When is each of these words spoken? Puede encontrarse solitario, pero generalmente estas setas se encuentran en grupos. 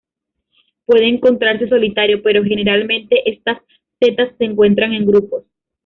Puede 0.87 1.07
encontrarse 1.09 1.69
solitario, 1.69 2.23
pero 2.23 2.43
generalmente 2.43 3.17
estas 3.29 3.61
setas 3.99 4.35
se 4.39 4.45
encuentran 4.45 4.93
en 4.93 5.05
grupos. 5.05 5.43